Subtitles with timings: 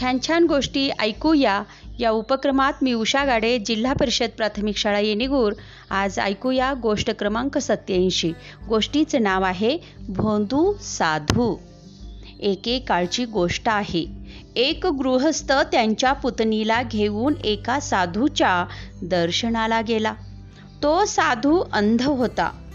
[0.00, 1.62] छान छान गोष्टी ऐकूया.
[1.98, 5.52] या उपक्रमात मी उषा गाडे जिल्हा परिषद प्राथमिक शाळा येणीगूर.
[5.90, 8.32] आज ऐकूया गोष्ट क्रमांक सत्याऐंशी
[8.68, 9.78] गोष्टीचं नाव आहे
[10.08, 11.56] भोंदू साधू.
[12.40, 14.06] एकेकाळची गोष्ट आहे.
[14.56, 18.66] एक गृहस्थ त्यांच्या पुतणीला घेऊन एका साधूच्या
[19.02, 20.14] दर्शनाला गेला.
[20.82, 22.65] तो साधू अंध होता.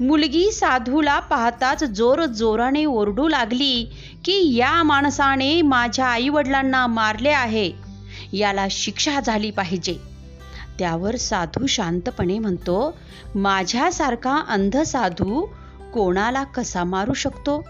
[0.00, 3.84] मुलगी साधूला पाहताच जोर जोराने ओरडू लागली
[4.24, 7.72] की या माणसाने माझ्या आईवडिलांना मारले आहे.
[8.32, 9.96] याला शिक्षा झाली पाहिजे.
[10.78, 12.98] त्यावर साधू शांतपणे म्हणतो
[13.34, 15.46] माझ्यासारखा अंध साधू
[15.94, 17.64] कोणाला कसा मारू शकतो?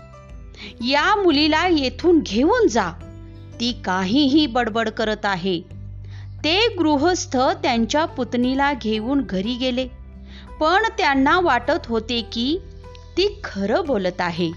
[0.80, 2.90] या मुलीला येथून घेऊन जा.
[3.60, 5.60] ती काहीही बडबड करत आहे.
[6.44, 9.99] ते गृहस्थ त्यांच्या पुतणीला घेऊन घरी गेले.
[10.60, 12.58] पण त्यांना वाटत होते की
[13.16, 14.50] ती खरं बोलत आहे.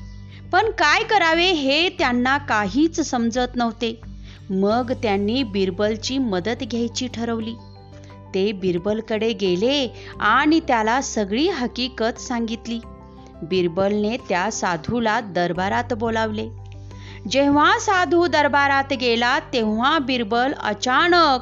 [0.52, 4.02] पण काय करावे हे त्यांना काहीच समजत नव्हते.
[4.50, 7.54] मग त्यांनी बिरबलची मदत घ्यायची ठरवली.
[8.36, 12.80] ते बिरबलकडे गेले आणि त्याला सगळी हकीकत सांगितली.
[13.42, 16.50] बिरबलने त्या साधूला दरबारात बोलावले.
[17.32, 21.42] जेव्हा साधू दरबारात गेला तेव्हा बिरबल अचानक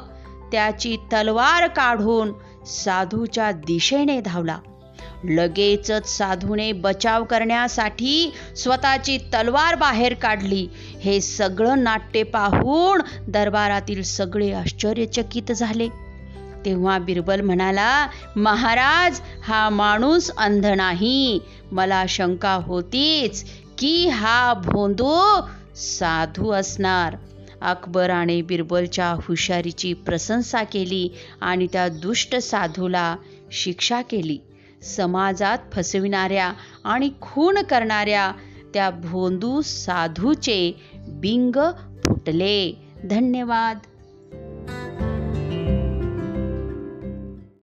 [0.52, 2.32] त्याची तलवार काढून
[2.66, 4.58] साधूच्या दिशेने धावला.
[5.24, 10.68] लगेचच साधूने बचाव करण्यासाठी स्वतःची तलवार बाहेर काढली.
[11.00, 15.88] हे सगळं नाट्य पाहून दरबारातील सगळे आश्चर्यचकित झाले.
[16.64, 21.40] तेव्हा बिरबल म्हणाला महाराज हा माणूस अंध नाही.
[21.72, 23.44] मला शंका होतीच
[23.78, 25.40] की हा भोंदू
[25.76, 27.16] साधू असणार.
[27.62, 31.08] अकबराने बिरबलच्या हुशारीची प्रशंसा केली
[31.40, 33.16] आणि त्या दुष्ट साधूला
[33.52, 34.38] शिक्षा केली.
[34.82, 36.52] समाजात फसविणाऱ्या
[36.84, 38.32] आणि खून करणाऱ्या
[38.74, 40.72] त्या भोंदू साधूचे
[41.08, 41.56] बिंग
[42.06, 42.72] फुटले.
[43.04, 43.78] धन्यवाद.